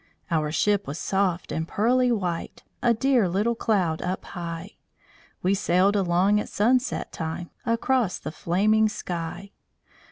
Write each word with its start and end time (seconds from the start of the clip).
Our 0.31 0.51
ship 0.51 0.87
was 0.87 0.97
soft 0.97 1.51
and 1.51 1.67
pearly 1.67 2.11
white 2.11 2.63
A 2.81 2.91
dear 2.91 3.29
little 3.29 3.53
cloud 3.53 4.01
up 4.01 4.25
high. 4.25 4.77
We 5.43 5.53
sailed 5.53 5.95
along 5.95 6.39
at 6.39 6.49
sunset 6.49 7.11
time, 7.11 7.51
Across 7.67 8.17
the 8.17 8.31
flaming 8.31 8.89
sky. 8.89 9.51